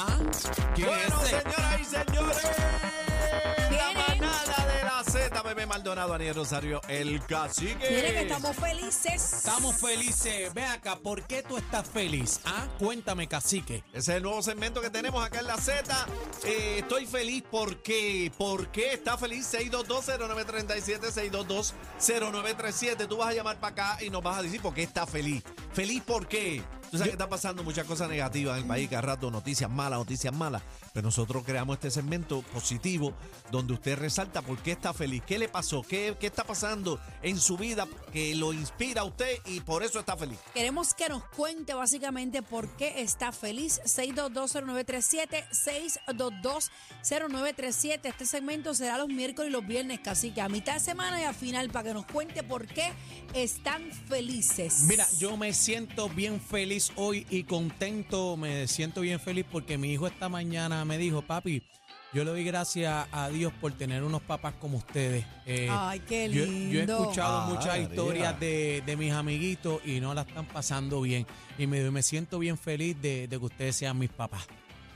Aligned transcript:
¿Ah? 0.00 0.16
¿Quién 0.76 0.86
Bueno, 0.86 1.20
señoras 1.26 1.80
y 1.80 1.84
señores, 1.84 2.56
la 3.72 3.92
manada 3.94 4.66
de 4.72 4.84
la 4.84 5.02
Z, 5.02 5.42
bebé 5.42 5.66
Maldonado, 5.66 6.14
Aniel 6.14 6.36
Rosario, 6.36 6.80
el 6.86 7.20
cacique. 7.26 7.90
Miren 7.90 8.12
que 8.12 8.20
estamos 8.20 8.56
felices. 8.56 9.32
Estamos 9.32 9.74
felices. 9.76 10.54
Ve 10.54 10.64
acá, 10.66 10.94
¿por 11.02 11.22
qué 11.24 11.42
tú 11.42 11.56
estás 11.56 11.84
feliz? 11.88 12.38
¿Ah? 12.44 12.68
Cuéntame, 12.78 13.26
cacique. 13.26 13.82
Ese 13.88 13.98
es 13.98 14.08
el 14.18 14.22
nuevo 14.22 14.40
segmento 14.40 14.80
que 14.80 14.90
tenemos 14.90 15.26
acá 15.26 15.40
en 15.40 15.48
la 15.48 15.56
Z. 15.56 16.06
Eh, 16.44 16.76
estoy 16.78 17.04
feliz 17.04 17.42
porque, 17.50 18.30
¿por 18.38 18.70
qué 18.70 18.92
está 18.92 19.18
feliz? 19.18 19.52
6220937, 19.52 21.10
6220937. 21.98 23.08
Tú 23.08 23.16
vas 23.16 23.30
a 23.30 23.32
llamar 23.32 23.58
para 23.58 23.72
acá 23.72 24.04
y 24.04 24.10
nos 24.10 24.22
vas 24.22 24.38
a 24.38 24.42
decir 24.42 24.62
por 24.62 24.74
qué 24.74 24.84
está 24.84 25.08
feliz. 25.08 25.42
¿Feliz 25.72 26.04
por 26.04 26.28
qué? 26.28 26.62
Tú 26.90 26.96
sabes 26.96 27.10
que 27.10 27.16
está 27.16 27.28
pasando 27.28 27.62
muchas 27.62 27.86
cosas 27.86 28.08
negativas 28.08 28.56
en 28.56 28.62
el 28.62 28.68
país, 28.68 28.88
cada 28.88 29.02
rato 29.02 29.30
noticias 29.30 29.70
malas, 29.70 29.98
noticias 29.98 30.34
malas. 30.34 30.62
Pero 30.94 31.08
nosotros 31.08 31.42
creamos 31.44 31.76
este 31.76 31.90
segmento 31.90 32.40
positivo 32.42 33.12
donde 33.50 33.74
usted 33.74 33.98
resalta 33.98 34.40
por 34.40 34.56
qué 34.58 34.72
está 34.72 34.94
feliz, 34.94 35.22
qué 35.26 35.38
le 35.38 35.50
pasó, 35.50 35.82
qué, 35.82 36.16
qué 36.18 36.26
está 36.26 36.44
pasando 36.44 36.98
en 37.22 37.38
su 37.38 37.58
vida 37.58 37.86
que 38.10 38.34
lo 38.34 38.54
inspira 38.54 39.02
a 39.02 39.04
usted 39.04 39.36
y 39.44 39.60
por 39.60 39.82
eso 39.82 40.00
está 40.00 40.16
feliz. 40.16 40.38
Queremos 40.54 40.94
que 40.94 41.10
nos 41.10 41.24
cuente 41.24 41.74
básicamente 41.74 42.40
por 42.42 42.66
qué 42.76 43.02
está 43.02 43.32
feliz. 43.32 43.82
6220937, 43.84 45.46
6220937. 45.50 48.00
Este 48.04 48.24
segmento 48.24 48.72
será 48.74 48.96
los 48.96 49.08
miércoles 49.08 49.50
y 49.50 49.52
los 49.52 49.66
viernes, 49.66 50.00
casi 50.00 50.30
que 50.30 50.40
a 50.40 50.48
mitad 50.48 50.72
de 50.74 50.80
semana 50.80 51.20
y 51.20 51.24
a 51.24 51.34
final, 51.34 51.68
para 51.68 51.88
que 51.88 51.94
nos 51.94 52.06
cuente 52.06 52.42
por 52.42 52.66
qué 52.66 52.94
están 53.34 53.92
felices. 53.92 54.84
Mira, 54.84 55.06
yo 55.18 55.36
me 55.36 55.52
siento 55.52 56.08
bien 56.08 56.40
feliz 56.40 56.77
hoy 56.96 57.26
y 57.30 57.44
contento. 57.44 58.36
Me 58.36 58.66
siento 58.68 59.00
bien 59.02 59.20
feliz 59.20 59.44
porque 59.50 59.78
mi 59.78 59.92
hijo 59.92 60.06
esta 60.06 60.28
mañana 60.28 60.84
me 60.84 60.98
dijo, 60.98 61.22
papi, 61.22 61.62
yo 62.14 62.24
le 62.24 62.30
doy 62.30 62.44
gracias 62.44 63.06
a 63.12 63.28
Dios 63.28 63.52
por 63.60 63.72
tener 63.72 64.02
unos 64.02 64.22
papás 64.22 64.54
como 64.58 64.78
ustedes. 64.78 65.24
Eh, 65.46 65.68
Ay, 65.70 66.00
qué 66.00 66.28
yo, 66.30 66.44
lindo. 66.46 66.72
yo 66.72 66.80
he 66.80 66.84
escuchado 67.02 67.38
Ah, 67.42 67.46
muchas 67.48 67.66
María. 67.66 67.82
historias 67.82 68.40
de, 68.40 68.82
de 68.86 68.96
mis 68.96 69.12
amiguitos 69.12 69.80
y 69.84 70.00
no 70.00 70.14
la 70.14 70.22
están 70.22 70.46
pasando 70.46 71.00
bien. 71.02 71.26
Y 71.58 71.66
me, 71.66 71.90
me 71.90 72.02
siento 72.02 72.38
bien 72.38 72.56
feliz 72.56 72.96
de, 73.02 73.28
de 73.28 73.38
que 73.38 73.44
ustedes 73.44 73.76
sean 73.76 73.98
mis 73.98 74.10
papás. 74.10 74.46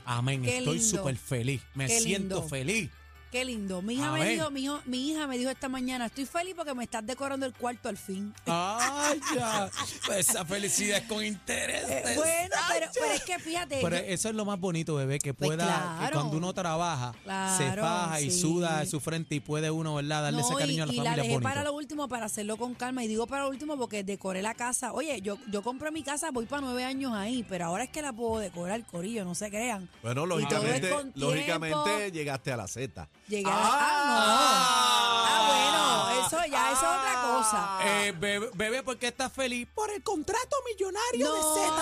Amén. 0.05 0.41
Qué 0.41 0.57
Estoy 0.57 0.79
súper 0.81 1.15
feliz. 1.15 1.61
Me 1.75 1.87
Qué 1.87 1.99
siento 1.99 2.35
lindo. 2.35 2.49
feliz. 2.49 2.89
Qué 3.33 3.43
lindo. 3.45 3.81
Mi 3.81 3.95
hija, 3.95 4.11
me 4.11 4.29
dijo, 4.29 4.51
mi, 4.51 4.61
hijo- 4.63 4.79
mi 4.85 5.09
hija 5.09 5.25
me 5.25 5.39
dijo 5.39 5.49
esta 5.49 5.67
mañana, 5.67 6.05
estoy 6.05 6.27
feliz 6.27 6.53
porque 6.55 6.75
me 6.75 6.83
estás 6.83 7.03
decorando 7.03 7.47
el 7.47 7.53
cuarto 7.53 7.89
al 7.89 7.97
fin. 7.97 8.31
Ay, 8.45 9.19
ya. 9.35 9.71
Pues 10.05 10.29
esa 10.29 10.45
felicidad 10.45 10.99
es 10.99 11.07
con 11.07 11.25
interés. 11.25 11.83
Eh, 11.89 12.13
bueno, 12.15 12.55
pero, 12.71 12.87
pero 12.93 13.05
es 13.11 13.23
que 13.23 13.39
fíjate. 13.39 13.79
Pero 13.81 13.95
yo- 13.97 14.03
eso 14.03 14.29
es 14.29 14.35
lo 14.35 14.45
más 14.45 14.59
bonito, 14.59 14.93
bebé, 14.93 15.17
que 15.17 15.33
Pues 15.33 15.47
pueda, 15.49 15.65
que 15.65 15.97
claro. 15.99 16.13
cuando 16.19 16.37
uno 16.37 16.53
trabaja, 16.53 17.11
se 17.13 17.63
Claro, 17.63 17.81
faja 17.81 18.21
y 18.21 18.29
sí. 18.29 18.39
suda 18.39 18.81
de 18.81 18.85
su 18.85 18.99
frente 18.99 19.33
y 19.33 19.39
puede 19.39 19.71
uno, 19.71 19.95
¿verdad? 19.95 20.21
Darle 20.21 20.41
ese 20.41 20.53
cariño 20.53 20.83
a 20.83 20.85
la 20.85 20.91
y, 20.93 20.95
y 20.95 20.99
familia 20.99 21.11
es 21.15 21.17
dejé 21.23 21.33
bonito. 21.33 21.49
para 21.49 21.63
lo 21.63 21.73
último 21.73 22.07
para 22.07 22.27
hacerlo 22.27 22.57
con 22.57 22.75
calma. 22.75 23.03
Y 23.03 23.07
digo 23.07 23.25
para 23.25 23.45
lo 23.45 23.49
último 23.49 23.75
porque 23.79 24.03
decoré 24.03 24.43
la 24.43 24.53
casa. 24.53 24.93
Oye, 24.93 25.21
yo, 25.23 25.39
yo 25.49 25.63
compré 25.63 25.89
mi 25.89 26.03
casa, 26.03 26.29
voy 26.29 26.45
para 26.45 26.61
nueve 26.61 26.83
años 26.85 27.13
ahí, 27.15 27.43
pero 27.49 27.65
ahora 27.65 27.85
es 27.85 27.89
que 27.89 28.03
la 28.03 28.13
puedo 28.13 28.37
decorar, 28.37 28.85
corillo, 28.85 29.25
no 29.25 29.33
se 29.33 29.49
crean. 29.49 29.89
Bueno, 30.03 30.21
todo 30.27 30.37
es 30.37 30.43
lógicamente, 30.43 30.89
con 30.91 31.11
lógicamente 31.15 32.11
llegaste 32.11 32.51
a 32.51 32.57
la 32.57 32.67
Z. 32.67 33.09
Llegué 33.27 33.49
a 33.49 33.53
la- 33.55 33.61
Ah, 33.63 34.05
no. 34.07 35.25
Ah, 35.25 35.39
bueno, 35.47 36.27
eso 36.27 36.37
ya, 36.51 36.71
eso 36.71 36.81
es 36.81 36.87
otra 36.99 37.21
cosa. 37.21 37.79
Eh, 37.83 38.13
bebé, 38.19 38.49
bebé, 38.53 38.83
¿por 38.83 38.97
qué 38.97 39.07
estás 39.07 39.31
feliz? 39.31 39.67
Por 39.73 39.89
el 39.91 40.03
contrato 40.03 40.55
millonario 40.69 41.27
No. 41.27 41.33
de 41.35 41.41
Z. 41.61 41.73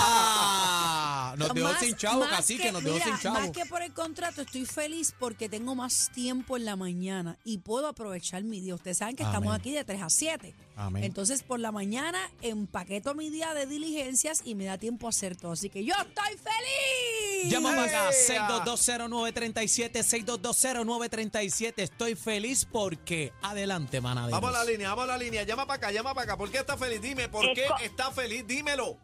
Ah, 0.00 1.34
nos 1.38 1.54
dejó 1.54 1.68
Más- 1.68 1.80
sin 1.80 1.96
chavo, 1.96 2.20
más 2.20 2.30
casi 2.30 2.56
que 2.58 2.72
nos 2.72 2.82
dejó 2.82 2.94
mira, 2.96 3.06
sin 3.06 3.18
chavo. 3.18 3.38
Más 3.40 3.50
que 3.50 3.66
por 3.66 3.82
el 3.82 3.92
contrato, 3.92 4.42
estoy 4.42 4.64
feliz 4.66 5.14
porque 5.18 5.48
tengo 5.48 5.74
más 5.74 6.10
tiempo 6.14 6.56
en 6.56 6.64
la 6.64 6.76
mañana 6.76 7.36
y 7.44 7.58
puedo 7.58 7.86
aprovechar 7.88 8.42
mi 8.44 8.60
día. 8.60 8.74
Ustedes 8.74 8.98
saben 8.98 9.16
que 9.16 9.22
estamos 9.22 9.48
Amén. 9.48 9.60
aquí 9.60 9.72
de 9.72 9.84
3 9.84 10.02
a 10.02 10.10
7. 10.10 10.54
Amén. 10.76 11.04
Entonces, 11.04 11.42
por 11.42 11.60
la 11.60 11.72
mañana 11.72 12.18
empaqueto 12.40 13.14
mi 13.14 13.30
día 13.30 13.52
de 13.54 13.66
diligencias 13.66 14.38
y 14.44 14.54
me 14.54 14.64
da 14.64 14.78
tiempo 14.78 15.06
a 15.06 15.10
hacer 15.10 15.36
todo. 15.36 15.52
Así 15.52 15.68
que 15.70 15.84
yo 15.84 15.94
estoy 15.94 16.36
feliz. 16.38 17.27
Llama 17.46 17.70
para 17.70 17.84
acá, 17.84 18.10
¡Ea! 18.10 18.48
6220937, 18.48 20.02
6220937. 20.02 21.74
Estoy 21.76 22.14
feliz 22.14 22.64
porque 22.64 23.32
adelante, 23.42 24.00
manaderos. 24.00 24.40
Vamos 24.40 24.56
a 24.56 24.64
la 24.64 24.70
línea, 24.70 24.88
vamos 24.90 25.04
a 25.04 25.08
la 25.08 25.18
línea. 25.18 25.42
Llama 25.44 25.66
para 25.66 25.76
acá, 25.76 25.92
llama 25.92 26.14
para 26.14 26.24
acá. 26.24 26.36
¿Por 26.36 26.50
qué 26.50 26.58
está 26.58 26.76
feliz? 26.76 27.00
Dime, 27.00 27.28
¿por 27.28 27.44
Es 27.44 27.54
qué 27.54 27.66
está 27.84 28.10
feliz? 28.10 28.46
Dímelo. 28.46 28.96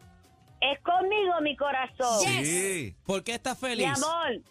Es 0.61 0.79
conmigo, 0.81 1.33
mi 1.41 1.55
corazón. 1.55 2.25
Yes. 2.25 2.47
Sí. 2.47 2.95
¿Por 3.05 3.23
qué 3.23 3.35
estás 3.35 3.57
feliz? 3.57 3.85
Mi 3.87 3.93
amor, 3.93 4.41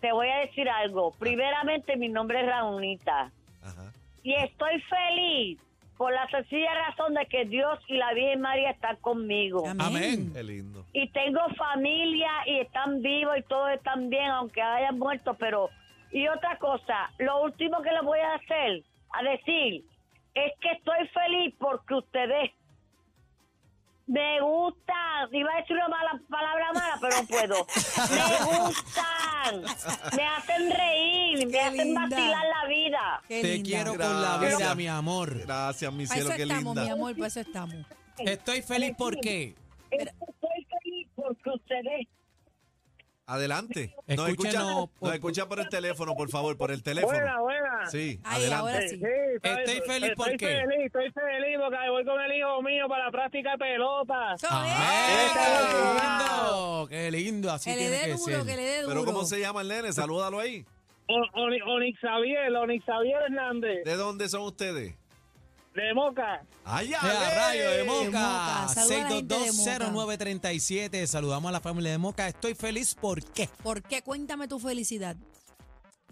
te 0.00 0.12
voy 0.12 0.28
a 0.28 0.38
decir 0.38 0.68
algo. 0.68 1.12
Primeramente, 1.18 1.96
mi 1.96 2.08
nombre 2.08 2.40
es 2.40 2.46
Raunita. 2.46 3.32
Ajá. 3.62 3.92
Y 4.22 4.34
estoy 4.34 4.82
feliz 4.82 5.58
por 5.98 6.12
la 6.12 6.30
sencilla 6.30 6.72
razón 6.86 7.14
de 7.14 7.26
que 7.26 7.44
Dios 7.44 7.78
y 7.88 7.96
la 7.96 8.14
Virgen 8.14 8.40
María 8.40 8.70
están 8.70 8.96
conmigo. 8.96 9.66
Amén. 9.66 9.86
Amén. 9.86 10.32
Qué 10.32 10.44
lindo. 10.44 10.84
Y 10.92 11.08
tengo 11.08 11.40
familia 11.56 12.30
y 12.46 12.60
están 12.60 13.02
vivos 13.02 13.36
y 13.36 13.42
todos 13.42 13.72
están 13.72 14.08
bien, 14.08 14.30
aunque 14.30 14.62
hayan 14.62 14.96
muerto. 14.96 15.34
Pero, 15.34 15.70
y 16.12 16.28
otra 16.28 16.56
cosa, 16.58 17.10
lo 17.18 17.42
último 17.42 17.82
que 17.82 17.90
les 17.90 18.02
voy 18.02 18.20
a 18.20 18.34
hacer, 18.34 18.84
a 19.12 19.22
decir, 19.24 19.84
es 20.34 20.52
que 20.60 20.70
estoy 20.70 21.08
feliz 21.08 21.54
porque 21.58 21.94
ustedes 21.94 22.52
me 24.06 24.40
gustan. 24.40 25.28
Iba 25.32 25.52
a 25.52 25.56
decir 25.56 25.76
una 25.76 25.88
mala 25.88 26.20
palabra 26.30 26.72
mala, 26.74 26.98
pero 27.00 27.16
no 27.16 27.26
puedo. 27.26 27.66
Me 28.10 28.22
Me 30.16 30.26
hacen 30.26 30.70
reír, 30.70 31.46
me 31.48 31.60
hacen 31.60 31.76
linda. 31.88 32.00
vacilar 32.08 32.44
la 32.62 32.68
vida. 32.68 33.22
Qué 33.28 33.42
Te 33.42 33.52
linda. 33.54 33.68
quiero 33.68 33.90
con 33.92 33.98
la 34.22 34.38
Gracias. 34.38 34.58
vida, 34.58 34.74
mi 34.74 34.88
amor. 34.88 35.38
Gracias, 35.40 35.92
mi 35.92 36.06
Para 36.06 36.14
cielo, 36.14 36.28
eso 36.30 36.36
qué 36.36 36.42
estamos, 36.42 36.64
linda. 36.76 36.82
mi 36.84 36.90
amor, 36.90 37.14
para 37.14 37.26
eso 37.26 37.40
estamos. 37.40 37.76
Estoy 38.18 38.62
feliz 38.62 38.92
porque 38.98 39.54
Es 39.90 40.04
que 40.04 40.10
Estoy 40.10 40.66
feliz 40.82 41.08
porque 41.14 41.50
ustedes 41.50 42.06
Adelante. 43.30 43.94
Nos 44.06 44.26
escucha, 44.30 44.62
por- 44.62 44.88
nos 45.02 45.14
escucha 45.14 45.46
por 45.46 45.60
el 45.60 45.68
teléfono, 45.68 46.14
por 46.16 46.30
favor, 46.30 46.56
por 46.56 46.70
el 46.70 46.82
teléfono. 46.82 47.12
Buena, 47.14 47.40
buena. 47.40 47.86
Sí, 47.90 48.18
Ay, 48.24 48.40
adelante. 48.40 48.56
ahora 48.72 48.88
sí. 48.88 49.00
Estoy 49.42 49.80
feliz, 49.86 50.10
¿por 50.16 50.30
estoy 50.30 50.36
qué? 50.38 50.56
feliz, 50.62 50.86
estoy 50.86 51.10
feliz 51.12 51.56
porque 51.62 51.90
voy 51.90 52.04
con 52.06 52.20
el 52.22 52.32
hijo 52.38 52.62
mío 52.62 52.88
para 52.88 53.04
la 53.04 53.10
práctica 53.10 53.50
de 53.52 53.58
pelota. 53.58 54.34
Es. 54.34 54.42
¡Qué 55.28 56.00
lindo! 56.00 56.86
¡Qué 56.88 57.10
lindo! 57.10 57.52
Así 57.52 57.70
Que 57.70 57.76
le 57.76 57.82
tiene 57.82 57.96
dé 57.98 58.04
que 58.04 58.12
duro, 58.12 58.24
ser. 58.24 58.46
que 58.46 58.56
le 58.56 58.62
dé 58.62 58.82
duro. 58.82 58.94
Pero 58.94 59.04
¿cómo 59.04 59.24
se 59.26 59.40
llama 59.40 59.60
el 59.60 59.68
nene? 59.68 59.92
Salúdalo 59.92 60.40
ahí. 60.40 60.64
O- 61.10 61.40
Oni- 61.42 61.60
Onix 61.62 61.98
Xavier, 62.00 62.54
Onix 62.56 62.84
Xavier 62.84 63.22
Hernández, 63.24 63.84
¿De 63.84 63.96
dónde 63.96 64.28
son 64.28 64.42
ustedes? 64.42 64.94
De 65.82 65.94
Moca. 65.94 66.42
¡Ay, 66.64 66.92
¡Eh, 66.92 66.96
a 66.96 67.30
rayo 67.30 67.70
de 67.70 67.84
Moca. 67.84 68.04
De 68.04 68.10
Moca. 68.10 68.66
6220937. 68.74 71.06
Saludamos 71.06 71.48
a 71.48 71.52
la 71.52 71.60
familia 71.60 71.92
de 71.92 71.98
Moca. 71.98 72.28
Estoy 72.28 72.54
feliz 72.54 72.94
porque 73.00 73.48
¿Por 73.62 73.82
qué? 73.82 74.02
Cuéntame 74.02 74.48
tu 74.48 74.58
felicidad. 74.58 75.16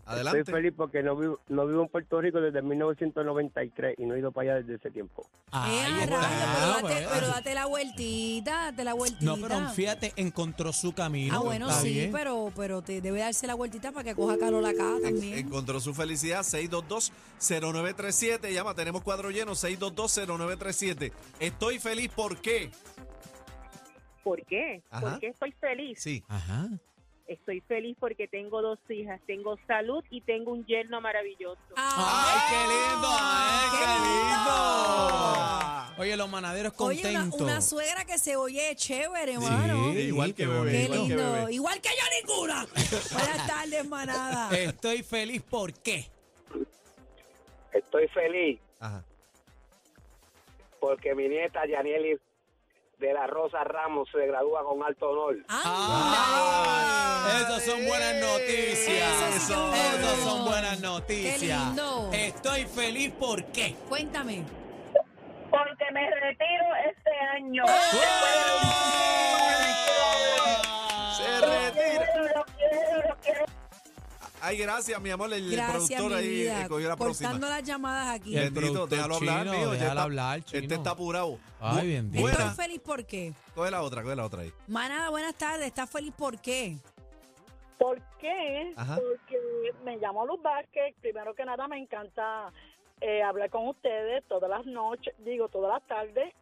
Adelante. 0.06 0.40
Estoy 0.40 0.54
feliz 0.54 0.72
porque 0.76 1.02
no 1.02 1.16
vivo, 1.16 1.40
no 1.48 1.66
vivo 1.66 1.82
en 1.82 1.88
Puerto 1.88 2.20
Rico 2.20 2.40
desde 2.40 2.62
1993 2.62 3.96
y 3.98 4.06
no 4.06 4.14
he 4.14 4.20
ido 4.20 4.30
para 4.32 4.52
allá 4.52 4.60
desde 4.62 4.76
ese 4.76 4.90
tiempo. 4.92 5.28
Ahí 5.50 5.74
Eh, 5.74 5.80
a 5.82 6.04
está, 6.04 6.20
rayos, 6.20 6.76
pero, 6.82 6.88
date, 6.88 7.06
pero 7.12 7.26
date 7.28 7.54
la 7.54 7.66
vueltita, 7.66 8.62
date 8.70 8.84
la 8.84 8.94
vueltita. 8.94 9.24
No, 9.24 9.36
pero 9.36 9.68
fíjate, 9.70 10.12
encontró 10.16 10.72
su 10.72 10.92
camino. 10.94 11.34
Ah, 11.34 11.40
bueno, 11.40 11.70
sí, 11.72 11.92
bien. 11.92 12.12
pero, 12.12 12.52
pero 12.54 12.82
te 12.82 13.00
debe 13.00 13.18
darse 13.18 13.46
la 13.48 13.54
vueltita 13.54 13.90
para 13.92 14.04
que 14.04 14.14
coja 14.14 14.38
calor 14.38 14.64
acá 14.64 14.94
también. 15.02 15.38
Encontró 15.38 15.80
su 15.80 15.92
felicidad, 15.92 16.42
622-0937. 16.44 18.52
Llama, 18.52 18.74
tenemos 18.74 19.02
cuadro 19.02 19.30
lleno, 19.30 19.52
622-0937. 19.52 21.12
Estoy 21.40 21.78
feliz, 21.80 22.10
¿por 22.14 22.36
qué? 22.38 22.70
¿Por 24.22 24.44
qué? 24.44 24.82
Ajá. 24.90 25.10
¿Por 25.10 25.18
qué 25.20 25.28
estoy 25.28 25.52
feliz? 25.52 25.98
Sí. 26.00 26.22
Ajá. 26.28 26.68
Estoy 27.26 27.60
feliz 27.62 27.96
porque 27.98 28.28
tengo 28.28 28.62
dos 28.62 28.78
hijas, 28.88 29.20
tengo 29.26 29.58
salud 29.66 30.04
y 30.10 30.20
tengo 30.20 30.52
un 30.52 30.64
yerno 30.64 31.00
maravilloso. 31.00 31.58
¡Ay, 31.74 32.40
qué 32.48 32.56
lindo! 32.72 33.08
¡Ay, 33.10 33.68
¡Qué 33.72 33.78
qué 33.78 33.86
lindo! 34.08 36.02
Oye, 36.02 36.16
los 36.16 36.28
manaderos 36.30 36.72
Oye, 36.76 37.00
una, 37.00 37.20
contentos. 37.22 37.40
una 37.40 37.60
suegra 37.62 38.04
que 38.04 38.18
se 38.18 38.36
oye 38.36 38.76
chévere, 38.76 39.32
hermano. 39.34 39.92
Sí, 39.92 39.98
Igual 40.00 40.34
que 40.34 40.42
qué 40.44 40.48
bebé, 40.48 40.70
Qué 40.70 40.82
igual 40.84 40.98
que 41.00 41.06
lindo. 41.16 41.32
bebé. 41.32 41.52
Igual 41.54 41.80
que 41.80 41.88
yo 41.88 42.04
ninguna. 42.28 42.66
Buenas 43.12 43.46
tardes, 43.46 43.88
manada. 43.88 44.50
Estoy 44.56 45.02
feliz 45.02 45.42
porque 45.48 46.06
Estoy 47.72 48.06
feliz 48.08 48.60
Ajá. 48.78 49.02
porque 50.80 51.14
mi 51.14 51.28
nieta 51.28 51.66
Yanieli 51.66 52.18
de 52.98 53.12
la 53.12 53.26
Rosa 53.26 53.62
Ramos 53.62 54.08
se 54.10 54.26
gradúa 54.26 54.64
con 54.64 54.82
alto 54.82 55.10
honor. 55.10 55.36
¡Ah! 55.48 57.28
Esas 57.40 57.64
son 57.64 57.84
buenas 57.86 58.14
noticias. 58.14 58.88
Eso 58.88 59.26
sí 59.32 59.32
que 59.32 59.36
es 59.36 59.48
bueno. 59.48 59.76
Esas 59.76 60.18
son 60.20 60.44
buenas 60.46 60.80
noticias. 60.80 61.40
Qué 61.40 61.46
lindo. 61.46 62.10
Estoy 62.12 62.64
feliz 62.64 63.12
porque. 63.18 63.76
Cuéntame. 63.88 64.44
Porque 65.50 65.84
me 65.92 66.10
retiro 66.10 66.64
este 66.88 67.10
año. 67.34 67.64
Se 67.66 67.96
Ay, 74.46 74.58
gracias, 74.58 75.00
mi 75.00 75.10
amor. 75.10 75.32
El 75.32 75.50
Gracias, 75.50 75.72
productor 75.98 76.10
mi 76.12 76.14
ahí 76.18 76.28
vida. 76.28 76.62
eh, 76.62 76.68
cogió 76.68 76.88
la 76.88 76.96
próxima. 76.96 77.30
Cortando 77.30 77.48
las 77.48 77.62
llamadas 77.64 78.14
aquí. 78.14 78.36
El 78.36 78.50
Bendito, 78.52 78.86
déjalo 78.86 79.16
hablar, 79.16 79.46
mío. 79.46 79.70
déjalo 79.72 80.00
hablar, 80.02 80.44
chino. 80.44 80.62
Este 80.62 80.74
está 80.76 80.90
apurado. 80.90 81.38
Ay, 81.60 81.94
bendito. 81.94 82.28
Estoy 82.28 82.42
Buena. 82.44 82.54
feliz 82.54 82.80
por 82.80 83.04
qué. 83.04 83.32
Coge 83.56 83.70
la 83.72 83.82
otra, 83.82 84.02
coge 84.04 84.14
la 84.14 84.24
otra 84.24 84.42
ahí. 84.42 84.52
Manada, 84.68 85.10
buenas 85.10 85.34
tardes. 85.34 85.66
¿Estás 85.66 85.90
feliz 85.90 86.12
por 86.16 86.38
qué? 86.40 86.76
¿Por 87.76 88.00
qué? 88.20 88.72
Ajá. 88.76 88.94
Porque 88.96 89.36
me 89.84 89.96
llamo 89.96 90.24
Luz 90.26 90.40
Vázquez. 90.42 90.94
Primero 91.00 91.34
que 91.34 91.44
nada, 91.44 91.66
me 91.66 91.78
encanta 91.78 92.52
eh, 93.00 93.22
hablar 93.24 93.50
con 93.50 93.66
ustedes 93.66 94.22
todas 94.28 94.48
las 94.48 94.64
noches, 94.64 95.12
digo, 95.24 95.48
todas 95.48 95.72
las 95.72 95.86
tardes. 95.88 96.32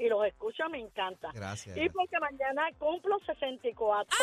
Y 0.00 0.08
los 0.08 0.24
escucho, 0.24 0.66
me 0.70 0.78
encanta. 0.78 1.30
Gracias. 1.34 1.76
Y 1.76 1.86
porque 1.90 2.18
mañana 2.18 2.70
cumplo 2.78 3.18
64 3.26 4.16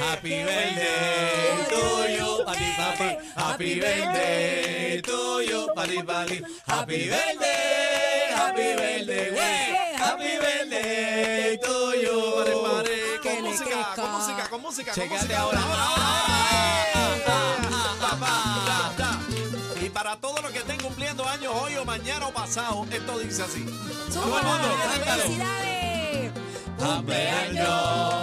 Happy 0.00 0.42
birthday 0.42 1.64
to 1.70 1.82
you, 2.16 2.44
pati 2.44 2.68
papi. 2.78 3.08
Happy 3.36 3.80
birthday 3.80 5.00
to 5.02 5.40
you, 5.42 5.60
pati 5.76 5.98
papi. 6.02 6.42
Happy 6.66 7.08
birthday, 7.08 8.34
happy 8.34 8.68
birthday, 8.74 9.30
wey. 9.30 9.96
Happy 10.02 10.32
birthday 10.42 11.56
to 11.62 11.76
you. 12.02 12.18
Pare. 12.64 13.20
Que 13.22 13.36
Con 13.36 13.44
música, 13.44 13.94
con 13.94 14.10
música, 14.10 14.48
con 14.50 14.60
música, 14.62 14.92
con 14.92 15.02
Chécate 15.02 15.14
música. 15.14 15.40
ahora. 15.40 15.60
ahora, 15.60 15.84
ahora. 15.84 16.97
Hoy 21.48 21.76
o 21.76 21.84
mañana 21.84 22.26
o 22.26 22.32
pasado, 22.32 22.86
esto 22.90 23.18
dice 23.18 23.42
así. 23.42 23.64
Cántalo. 24.12 25.22
¡Felicidades! 25.22 26.32
Cumpleaños 26.78 28.17